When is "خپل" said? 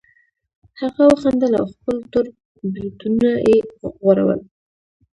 1.73-1.95